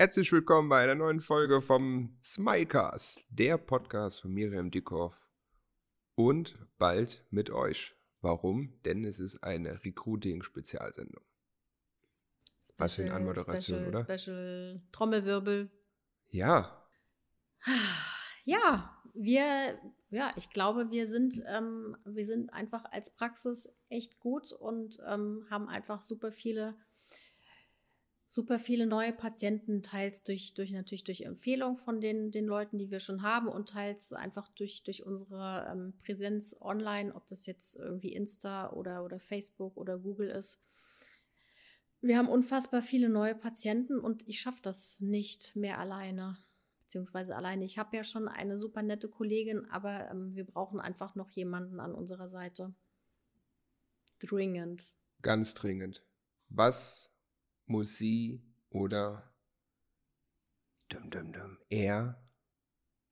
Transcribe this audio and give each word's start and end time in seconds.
Herzlich 0.00 0.32
willkommen 0.32 0.70
bei 0.70 0.82
einer 0.82 0.94
neuen 0.94 1.20
Folge 1.20 1.60
vom 1.60 2.16
Smilecast, 2.24 3.22
der 3.28 3.58
Podcast 3.58 4.22
von 4.22 4.32
Miriam 4.32 4.70
Dickhoff 4.70 5.28
und 6.14 6.56
bald 6.78 7.22
mit 7.28 7.50
euch. 7.50 7.94
Warum? 8.22 8.80
Denn 8.86 9.04
es 9.04 9.18
ist 9.18 9.44
eine 9.44 9.84
Recruiting-Spezialsendung. 9.84 11.22
Was 12.78 12.94
für 12.94 13.02
eine 13.02 13.12
Anmoderation, 13.12 13.80
Special, 13.80 13.94
oder? 13.94 14.18
Special 14.18 14.82
Trommelwirbel. 14.90 15.70
Ja, 16.30 16.82
Ja, 18.44 18.96
wir, 19.12 19.78
ja, 20.08 20.32
ich 20.36 20.50
glaube, 20.50 20.90
wir 20.90 21.06
sind, 21.06 21.42
ähm, 21.46 21.96
wir 22.06 22.24
sind 22.24 22.52
einfach 22.54 22.84
als 22.90 23.10
Praxis 23.10 23.68
echt 23.90 24.18
gut 24.18 24.52
und 24.52 24.98
ähm, 25.06 25.46
haben 25.50 25.68
einfach 25.68 26.02
super 26.02 26.32
viele, 26.32 26.74
super 28.30 28.60
viele 28.60 28.86
neue 28.86 29.12
Patienten, 29.12 29.82
teils 29.82 30.22
durch, 30.22 30.54
durch 30.54 30.70
natürlich 30.70 31.02
durch 31.02 31.22
Empfehlung 31.22 31.76
von 31.76 32.00
den, 32.00 32.30
den 32.30 32.46
Leuten, 32.46 32.78
die 32.78 32.88
wir 32.90 33.00
schon 33.00 33.22
haben 33.22 33.48
und 33.48 33.70
teils 33.70 34.12
einfach 34.12 34.48
durch, 34.54 34.84
durch 34.84 35.04
unsere 35.04 35.68
ähm, 35.68 35.94
Präsenz 36.04 36.56
online, 36.60 37.12
ob 37.14 37.26
das 37.26 37.44
jetzt 37.46 37.74
irgendwie 37.74 38.12
Insta 38.12 38.70
oder, 38.72 39.04
oder 39.04 39.18
Facebook 39.18 39.76
oder 39.76 39.98
Google 39.98 40.30
ist. 40.30 40.60
Wir 42.00 42.16
haben 42.16 42.28
unfassbar 42.28 42.82
viele 42.82 43.08
neue 43.08 43.34
Patienten 43.34 43.98
und 43.98 44.26
ich 44.28 44.40
schaffe 44.40 44.62
das 44.62 45.00
nicht 45.00 45.56
mehr 45.56 45.78
alleine 45.78 46.38
beziehungsweise 46.84 47.36
alleine. 47.36 47.64
Ich 47.64 47.78
habe 47.78 47.96
ja 47.96 48.02
schon 48.02 48.26
eine 48.26 48.58
super 48.58 48.82
nette 48.82 49.08
Kollegin, 49.08 49.64
aber 49.70 50.08
ähm, 50.10 50.34
wir 50.34 50.44
brauchen 50.44 50.80
einfach 50.80 51.14
noch 51.14 51.30
jemanden 51.30 51.78
an 51.78 51.94
unserer 51.94 52.28
Seite. 52.28 52.74
Dringend. 54.18 54.96
ganz 55.22 55.54
dringend. 55.54 56.04
Was 56.48 57.09
muss 57.70 57.96
sie 57.96 58.42
oder 58.70 59.32
dum, 60.88 61.08
dum, 61.10 61.32
dum, 61.32 61.58
er 61.68 62.20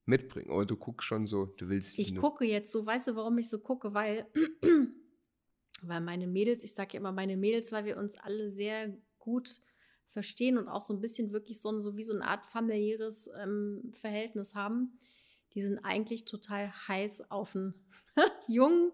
mitbringen? 0.05 0.51
Oder 0.51 0.67
du 0.67 0.77
guckst 0.77 1.07
schon 1.07 1.27
so, 1.27 1.47
du 1.47 1.69
willst 1.69 1.97
Ich 1.99 2.15
gucke 2.17 2.45
jetzt 2.45 2.73
so, 2.73 2.85
weißt 2.85 3.09
du, 3.09 3.17
warum 3.17 3.39
ich 3.39 3.49
so 3.49 3.59
gucke? 3.61 3.95
Weil, 3.95 4.27
weil 5.83 6.01
meine 6.01 6.27
Mädels, 6.27 6.65
ich 6.65 6.75
sage 6.75 6.95
ja 6.95 7.01
immer 7.01 7.13
meine 7.13 7.37
Mädels, 7.37 7.71
weil 7.73 7.85
wir 7.85 7.97
uns 7.99 8.17
alle 8.19 8.49
sehr 8.49 8.97
gut 9.19 9.61
verstehen 10.09 10.59
und 10.59 10.69
auch 10.69 10.83
so 10.83 10.93
ein 10.95 11.01
bisschen 11.01 11.33
wirklich 11.33 11.61
so, 11.61 11.71
ein- 11.71 11.81
so 11.81 11.97
wie 11.97 12.03
so 12.03 12.15
eine 12.15 12.25
Art 12.27 12.47
familiäres 12.47 13.31
ähm, 13.41 13.93
Verhältnis 13.95 14.55
haben. 14.55 14.99
Die 15.55 15.63
sind 15.63 15.79
eigentlich 15.85 16.25
total 16.25 16.73
heiß 16.89 17.31
auf 17.31 17.55
einen 17.55 17.75
jungen, 18.49 18.91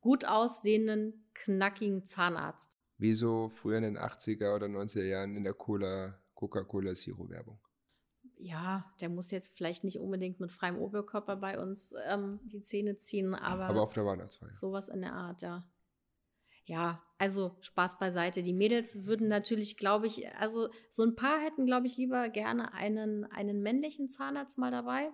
gut 0.00 0.24
aussehenden, 0.26 1.28
knackigen 1.34 2.04
Zahnarzt. 2.04 2.77
Wie 2.98 3.14
so 3.14 3.48
früher 3.48 3.78
in 3.78 3.84
den 3.84 3.98
80er 3.98 4.54
oder 4.54 4.66
90er 4.66 5.04
Jahren 5.04 5.36
in 5.36 5.44
der 5.44 5.54
Cola, 5.54 6.18
Coca-Cola 6.34 6.94
Zero 6.94 7.28
Werbung. 7.30 7.60
Ja, 8.36 8.92
der 9.00 9.08
muss 9.08 9.30
jetzt 9.30 9.56
vielleicht 9.56 9.84
nicht 9.84 9.98
unbedingt 9.98 10.40
mit 10.40 10.52
freiem 10.52 10.78
Oberkörper 10.78 11.36
bei 11.36 11.58
uns 11.60 11.92
ähm, 12.08 12.40
die 12.44 12.62
Zähne 12.62 12.96
ziehen, 12.96 13.34
aber, 13.34 13.66
Aber 13.66 13.82
auf 13.82 13.92
der 13.92 14.04
Weihnachtsfeier. 14.06 14.54
sowas 14.54 14.88
in 14.88 15.00
der 15.00 15.12
Art, 15.12 15.42
ja. 15.42 15.64
Ja, 16.64 17.02
also 17.16 17.56
Spaß 17.60 17.98
beiseite. 17.98 18.42
Die 18.42 18.52
Mädels 18.52 19.06
würden 19.06 19.26
natürlich, 19.26 19.76
glaube 19.78 20.06
ich, 20.06 20.28
also 20.36 20.68
so 20.90 21.02
ein 21.02 21.16
paar 21.16 21.40
hätten, 21.40 21.66
glaube 21.66 21.86
ich, 21.86 21.96
lieber 21.96 22.28
gerne 22.28 22.74
einen, 22.74 23.24
einen 23.24 23.62
männlichen 23.62 24.10
Zahnarzt 24.10 24.58
mal 24.58 24.70
dabei. 24.70 25.10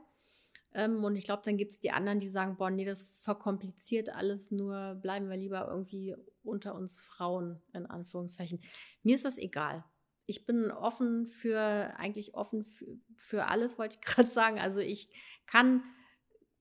Ähm, 0.72 1.04
und 1.04 1.14
ich 1.14 1.24
glaube, 1.24 1.42
dann 1.44 1.56
gibt 1.56 1.70
es 1.70 1.80
die 1.80 1.92
anderen, 1.92 2.18
die 2.18 2.28
sagen, 2.28 2.56
boah, 2.56 2.70
nee, 2.70 2.84
das 2.84 3.04
verkompliziert 3.20 4.10
alles, 4.10 4.50
nur 4.50 4.96
bleiben 4.96 5.30
wir 5.30 5.36
lieber 5.36 5.68
irgendwie 5.70 6.16
unter 6.44 6.74
uns 6.74 7.00
Frauen, 7.00 7.60
in 7.72 7.86
Anführungszeichen. 7.86 8.60
Mir 9.02 9.14
ist 9.14 9.24
das 9.24 9.38
egal. 9.38 9.84
Ich 10.26 10.46
bin 10.46 10.70
offen 10.70 11.26
für, 11.26 11.60
eigentlich 11.96 12.34
offen 12.34 12.64
für, 12.64 12.86
für 13.16 13.44
alles, 13.46 13.78
wollte 13.78 13.98
ich 14.00 14.00
gerade 14.06 14.30
sagen. 14.30 14.58
Also 14.58 14.80
ich 14.80 15.08
kann 15.46 15.82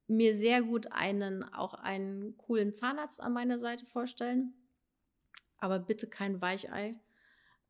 mir 0.07 0.35
sehr 0.35 0.61
gut 0.61 0.91
einen, 0.91 1.43
auch 1.43 1.73
einen 1.73 2.37
coolen 2.37 2.75
Zahnarzt 2.75 3.21
an 3.21 3.33
meiner 3.33 3.59
Seite 3.59 3.85
vorstellen. 3.85 4.53
Aber 5.57 5.79
bitte 5.79 6.07
kein 6.07 6.41
Weichei. 6.41 6.99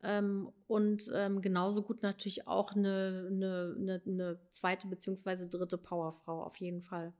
Ähm, 0.01 0.51
und 0.67 1.09
ähm, 1.13 1.41
genauso 1.41 1.83
gut 1.83 2.01
natürlich 2.01 2.47
auch 2.47 2.73
eine, 2.73 3.29
eine, 3.31 3.75
eine, 3.79 4.01
eine 4.05 4.39
zweite 4.51 4.87
beziehungsweise 4.87 5.47
dritte 5.47 5.77
Powerfrau, 5.77 6.43
auf 6.43 6.57
jeden 6.57 6.81
Fall. 6.81 7.13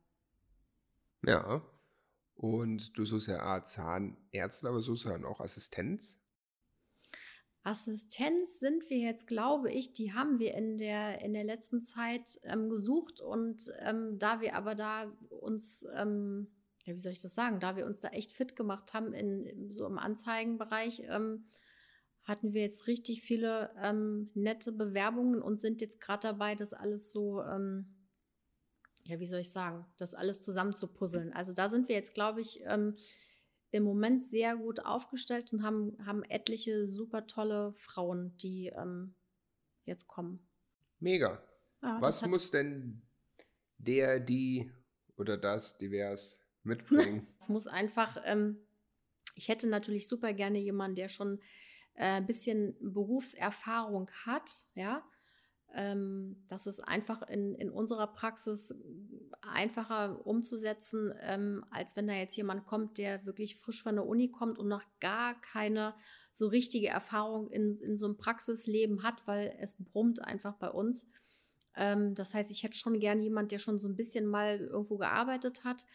Ja. 1.26 1.62
Und 2.36 2.98
du 2.98 3.06
suchst 3.06 3.28
ja 3.28 3.40
A, 3.40 3.64
Zahnärzte, 3.64 4.68
aber 4.68 4.82
suchst 4.82 5.06
ja 5.06 5.12
dann 5.12 5.26
auch 5.26 5.40
Assistenz. 5.40 6.20
Assistenz 7.64 8.60
sind 8.60 8.90
wir 8.90 8.98
jetzt, 8.98 9.26
glaube 9.26 9.72
ich, 9.72 9.94
die 9.94 10.14
haben 10.14 10.38
wir 10.38 10.54
in 10.54 10.78
der, 10.78 11.22
in 11.22 11.34
der 11.34 11.46
letzten 11.46 11.82
Zeit 11.82 12.40
ähm, 12.44 12.70
gesucht 12.70 13.22
und 13.22 13.72
ähm, 13.80 14.20
da 14.20 14.42
wir 14.42 14.56
aber 14.56 14.76
da 14.76 15.16
uns, 15.30 15.88
ähm, 15.96 16.48
ja, 16.86 16.94
wie 16.94 17.00
soll 17.00 17.14
ich 17.14 17.22
das 17.22 17.34
sagen, 17.34 17.62
da 17.62 17.78
wir 17.78 17.86
uns 17.86 18.02
da 18.02 18.10
echt 18.10 18.34
fit 18.34 18.58
gemacht 18.58 18.94
haben 18.94 19.14
in 19.14 19.72
so 19.72 19.86
im 19.86 19.98
Anzeigenbereich, 19.98 21.04
ähm, 21.08 21.46
hatten 22.26 22.54
wir 22.54 22.62
jetzt 22.64 22.88
richtig 22.88 23.22
viele 23.22 23.74
ähm, 23.82 24.30
nette 24.34 24.74
Bewerbungen 24.74 25.42
und 25.42 25.62
sind 25.62 25.80
jetzt 25.80 26.02
gerade 26.02 26.28
dabei, 26.28 26.56
das 26.56 26.74
alles 26.74 27.12
so, 27.12 27.42
ähm, 27.44 27.96
ja, 29.04 29.20
wie 29.20 29.26
soll 29.26 29.40
ich 29.42 29.52
sagen, 29.52 29.86
das 29.98 30.16
alles 30.16 30.42
zusammen 30.42 30.76
zu 30.76 30.88
puzzeln. 30.88 31.34
Also 31.34 31.54
da 31.54 31.70
sind 31.70 31.88
wir 31.90 31.96
jetzt, 31.96 32.14
glaube 32.14 32.42
ich, 32.42 32.62
ähm, 32.66 32.96
im 33.72 33.84
Moment 33.84 34.24
sehr 34.24 34.56
gut 34.56 34.86
aufgestellt 34.86 35.52
und 35.52 35.64
haben, 35.64 35.98
haben 36.06 36.24
etliche 36.24 36.88
super 36.88 37.26
tolle 37.28 37.74
Frauen, 37.74 38.38
die 38.38 38.68
ähm, 38.68 39.16
jetzt 39.86 40.08
kommen. 40.08 40.48
Mega. 41.00 41.42
Ja, 41.82 42.00
Was 42.02 42.18
das 42.18 42.24
hat- 42.24 42.30
muss 42.30 42.52
denn 42.52 43.02
der, 43.78 44.20
die 44.20 44.72
oder 45.18 45.38
das 45.38 45.78
divers 45.78 46.40
mitbringen? 46.64 47.28
Es 47.40 47.50
muss 47.50 47.68
einfach, 47.68 48.18
ähm, 48.26 48.58
ich 49.36 49.50
hätte 49.50 49.68
natürlich 49.68 50.08
super 50.08 50.32
gerne 50.34 50.60
jemanden, 50.60 50.96
der 50.96 51.10
schon 51.10 51.40
äh, 51.96 52.06
ein 52.06 52.26
bisschen 52.26 52.78
Berufserfahrung 52.80 54.10
hat, 54.26 54.50
ja. 54.76 55.04
Ähm, 55.76 56.44
das 56.50 56.68
ist 56.68 56.80
einfach 56.88 57.24
in, 57.24 57.56
in 57.56 57.72
unserer 57.72 58.08
Praxis 58.08 58.74
einfacher 59.42 60.26
umzusetzen, 60.26 61.14
ähm, 61.22 61.66
als 61.72 61.96
wenn 61.96 62.08
da 62.08 62.14
jetzt 62.14 62.38
jemand 62.38 62.66
kommt, 62.66 62.98
der 62.98 63.26
wirklich 63.26 63.58
frisch 63.58 63.82
von 63.82 63.96
der 63.96 64.06
Uni 64.06 64.30
kommt 64.30 64.60
und 64.60 64.68
noch 64.68 64.84
gar 65.00 65.40
keine 65.42 65.96
so 66.32 66.48
richtige 66.48 66.88
Erfahrung 66.88 67.50
in, 67.50 67.74
in 67.74 67.98
so 67.98 68.06
einem 68.06 68.18
Praxisleben 68.18 69.04
hat, 69.04 69.26
weil 69.26 69.56
es 69.60 69.76
brummt 69.78 70.24
einfach 70.24 70.56
bei 70.56 70.70
uns. 70.70 71.08
Ähm, 71.76 72.14
das 72.14 72.34
heißt, 72.34 72.52
ich 72.52 72.64
hätte 72.64 72.78
schon 72.78 73.00
gerne 73.00 73.24
jemand, 73.24 73.52
der 73.52 73.60
schon 73.60 73.80
so 73.80 73.88
ein 73.88 73.96
bisschen 73.96 74.28
mal 74.28 74.60
irgendwo 74.60 74.98
gearbeitet 74.98 75.64
hat. 75.64 75.86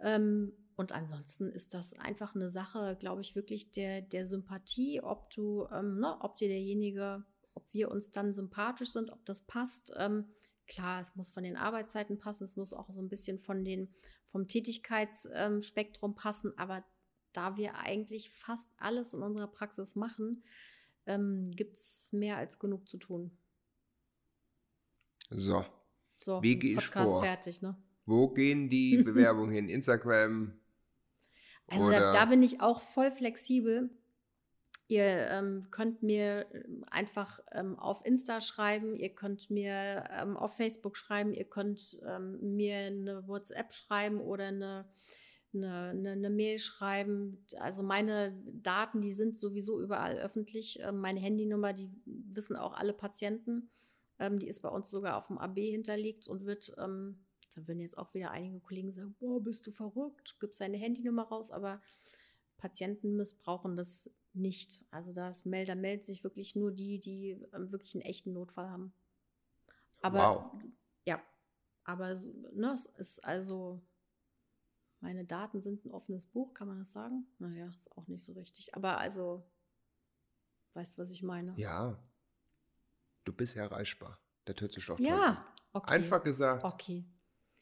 Ähm, 0.00 0.52
und 0.76 0.92
ansonsten 0.92 1.50
ist 1.50 1.74
das 1.74 1.94
einfach 1.94 2.34
eine 2.34 2.48
Sache, 2.48 2.96
glaube 2.98 3.20
ich, 3.20 3.36
wirklich 3.36 3.70
der, 3.70 4.02
der 4.02 4.26
Sympathie, 4.26 5.00
ob 5.00 5.30
du, 5.30 5.68
ähm, 5.72 6.00
ne, 6.00 6.16
ob 6.20 6.36
dir 6.36 6.48
derjenige, 6.48 7.24
ob 7.54 7.72
wir 7.72 7.90
uns 7.90 8.10
dann 8.10 8.32
sympathisch 8.34 8.90
sind, 8.92 9.10
ob 9.10 9.24
das 9.24 9.40
passt. 9.42 9.92
Ähm, 9.96 10.26
klar, 10.66 11.00
es 11.00 11.14
muss 11.16 11.30
von 11.30 11.44
den 11.44 11.56
Arbeitszeiten 11.56 12.18
passen, 12.18 12.44
es 12.44 12.56
muss 12.56 12.72
auch 12.72 12.90
so 12.90 13.00
ein 13.00 13.08
bisschen 13.08 13.38
von 13.38 13.64
den, 13.64 13.92
vom 14.30 14.48
Tätigkeitsspektrum 14.48 16.14
passen, 16.14 16.56
aber 16.56 16.84
da 17.32 17.56
wir 17.56 17.76
eigentlich 17.76 18.30
fast 18.32 18.70
alles 18.76 19.14
in 19.14 19.22
unserer 19.22 19.48
Praxis 19.48 19.94
machen, 19.96 20.42
ähm, 21.06 21.50
gibt 21.54 21.76
es 21.76 22.08
mehr 22.12 22.36
als 22.36 22.58
genug 22.58 22.88
zu 22.88 22.98
tun. 22.98 23.36
So, 25.30 25.64
So, 26.22 26.42
Wie 26.42 26.58
gehe 26.58 26.72
ich 26.72 26.76
Podcast 26.76 27.10
vor? 27.10 27.22
fertig, 27.22 27.62
ne? 27.62 27.76
wo 28.04 28.28
gehen 28.28 28.68
die 28.68 28.96
Bewerbungen 29.02 29.50
hin? 29.52 29.68
Instagram? 29.68 30.52
Also 31.68 31.90
da, 31.90 32.12
da 32.12 32.24
bin 32.26 32.42
ich 32.42 32.60
auch 32.60 32.82
voll 32.82 33.10
flexibel. 33.10 33.90
Ihr 34.92 35.26
ähm, 35.30 35.70
könnt 35.70 36.02
mir 36.02 36.44
ähm, 36.52 36.84
einfach 36.90 37.40
ähm, 37.52 37.78
auf 37.78 38.04
Insta 38.04 38.42
schreiben, 38.42 38.94
ihr 38.94 39.08
könnt 39.08 39.48
mir 39.48 40.04
ähm, 40.10 40.36
auf 40.36 40.58
Facebook 40.58 40.98
schreiben, 40.98 41.32
ihr 41.32 41.46
könnt 41.46 41.98
ähm, 42.06 42.56
mir 42.56 42.76
eine 42.76 43.26
WhatsApp 43.26 43.72
schreiben 43.72 44.20
oder 44.20 44.48
eine, 44.48 44.84
eine, 45.54 45.88
eine, 45.92 46.10
eine 46.10 46.28
Mail 46.28 46.58
schreiben. 46.58 47.42
Also 47.58 47.82
meine 47.82 48.38
Daten, 48.44 49.00
die 49.00 49.14
sind 49.14 49.38
sowieso 49.38 49.80
überall 49.80 50.18
öffentlich. 50.18 50.78
Ähm, 50.82 50.98
meine 50.98 51.20
Handynummer, 51.20 51.72
die 51.72 51.90
wissen 52.04 52.54
auch 52.54 52.74
alle 52.74 52.92
Patienten. 52.92 53.70
Ähm, 54.18 54.40
die 54.40 54.48
ist 54.48 54.60
bei 54.60 54.68
uns 54.68 54.90
sogar 54.90 55.16
auf 55.16 55.28
dem 55.28 55.38
AB 55.38 55.56
hinterlegt 55.56 56.28
und 56.28 56.44
wird, 56.44 56.74
da 56.76 57.66
würden 57.66 57.80
jetzt 57.80 57.96
auch 57.96 58.12
wieder 58.12 58.30
einige 58.30 58.60
Kollegen 58.60 58.92
sagen, 58.92 59.16
boah, 59.18 59.42
bist 59.42 59.66
du 59.66 59.70
verrückt, 59.70 60.36
gib 60.38 60.52
seine 60.54 60.76
Handynummer 60.76 61.22
raus, 61.22 61.50
aber 61.50 61.80
Patienten 62.62 63.16
missbrauchen 63.16 63.76
das 63.76 64.08
nicht. 64.34 64.84
Also 64.92 65.10
das 65.12 65.44
Melder 65.44 65.74
meldet 65.74 66.06
sich 66.06 66.22
wirklich 66.22 66.54
nur 66.54 66.70
die, 66.70 67.00
die 67.00 67.30
ähm, 67.52 67.72
wirklich 67.72 67.96
einen 67.96 68.02
echten 68.02 68.32
Notfall 68.32 68.70
haben. 68.70 68.92
Aber 70.00 70.52
Wow. 70.54 70.62
ja, 71.04 71.20
aber 71.82 72.14
ne, 72.14 72.72
es 72.72 72.86
ist 72.86 73.24
also, 73.24 73.82
meine 75.00 75.24
Daten 75.24 75.60
sind 75.60 75.84
ein 75.84 75.90
offenes 75.90 76.24
Buch, 76.24 76.54
kann 76.54 76.68
man 76.68 76.78
das 76.78 76.92
sagen? 76.92 77.26
Naja, 77.40 77.68
ist 77.76 77.90
auch 77.96 78.06
nicht 78.06 78.24
so 78.24 78.32
richtig. 78.32 78.76
Aber 78.76 78.98
also, 78.98 79.44
weißt 80.74 80.96
du, 80.96 81.02
was 81.02 81.10
ich 81.10 81.24
meine? 81.24 81.54
Ja. 81.56 81.98
Du 83.24 83.32
bist 83.32 83.56
erreichbar. 83.56 84.20
Das 84.44 84.60
hört 84.60 84.72
sich 84.72 84.86
doch 84.86 85.00
ja. 85.00 85.44
Okay. 85.72 85.90
Einfach 85.90 86.22
gesagt. 86.22 86.62
Okay. 86.62 87.04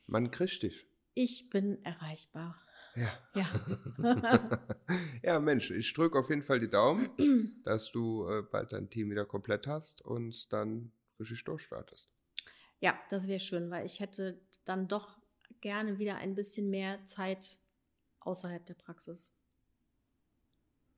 Man 0.07 0.31
kriegt 0.31 0.63
dich. 0.63 0.87
Ich 1.15 1.49
bin 1.49 1.83
erreichbar. 1.87 2.61
Ja. 2.97 3.09
Ja. 3.35 4.69
ja, 5.23 5.41
Mensch, 5.41 5.71
ich 5.71 5.93
drücke 5.93 6.19
auf 6.19 6.29
jeden 6.29 6.43
Fall 6.43 6.61
die 6.61 6.71
Daumen, 6.71 7.11
dass 7.65 7.93
du 7.93 8.29
äh, 8.29 8.43
bald 8.43 8.73
dein 8.73 8.91
Team 8.91 9.11
wieder 9.11 9.25
komplett 9.25 9.67
hast 9.67 10.03
und 10.03 10.53
dann 10.53 10.93
richtig 11.19 11.45
durchstartest. 11.45 12.11
Ja, 12.81 12.99
das 13.11 13.29
wäre 13.29 13.41
schön, 13.41 13.71
weil 13.71 13.87
ich 13.87 14.01
hätte 14.01 14.41
dann 14.65 14.89
doch 14.89 15.19
gerne 15.61 15.99
wieder 15.99 16.17
ein 16.17 16.35
bisschen 16.35 16.71
mehr 16.71 17.05
Zeit 17.07 17.61
außerhalb 18.21 18.65
der 18.67 18.75
Praxis. 18.75 19.33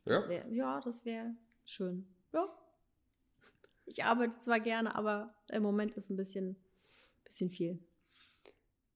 Das 0.05 0.23
ja? 0.23 0.29
Wär, 0.29 0.49
ja, 0.49 0.81
das 0.81 1.05
wäre 1.05 1.35
schön. 1.65 2.07
Ja. 2.33 2.49
Ich 3.85 4.05
arbeite 4.05 4.39
zwar 4.39 4.61
gerne, 4.61 4.95
aber 4.95 5.35
im 5.51 5.63
Moment 5.63 5.93
ist 5.93 6.11
ein 6.11 6.17
bisschen, 6.17 6.57
bisschen 7.25 7.51
viel. 7.51 7.79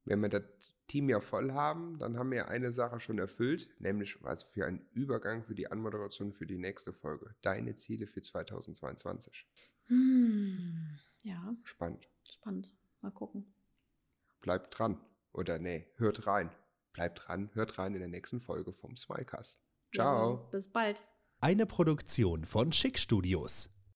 Wenn 0.05 0.21
wir 0.21 0.29
das 0.29 0.43
Team 0.87 1.09
ja 1.09 1.21
voll 1.21 1.53
haben, 1.53 1.99
dann 1.99 2.19
haben 2.19 2.31
wir 2.31 2.49
eine 2.49 2.73
Sache 2.73 3.01
schon 3.01 3.19
erfüllt, 3.19 3.69
nämlich 3.79 4.23
was 4.23 4.45
für 4.45 4.67
ein 4.67 4.87
Übergang 4.93 5.43
für 5.43 5.55
die 5.55 5.71
Anmoderation 5.71 6.33
für 6.33 6.47
die 6.47 6.59
nächste 6.59 6.93
Folge. 6.93 7.35
Deine 7.43 7.75
Ziele 7.75 8.07
für 8.07 8.23
2022. 8.23 9.47
Hm, 9.87 10.99
ja. 11.23 11.55
Spannend. 11.65 12.09
Spannend. 12.23 12.71
Mal 13.01 13.11
gucken. 13.11 13.53
Bleibt 14.41 14.79
dran. 14.79 15.01
Oder 15.33 15.59
nee, 15.59 15.87
hört 15.97 16.27
rein. 16.27 16.51
Bleibt 16.93 17.27
dran, 17.27 17.51
hört 17.53 17.79
rein 17.79 17.95
in 17.95 18.01
der 18.01 18.09
nächsten 18.09 18.41
Folge 18.41 18.73
vom 18.73 18.97
Smilecast. 18.97 19.61
Ciao. 19.95 20.35
Ja, 20.35 20.51
bis 20.51 20.69
bald. 20.69 21.05
Eine 21.41 21.67
Produktion 21.67 22.45
von 22.45 22.73
Schick 22.73 22.99
Studios. 22.99 23.76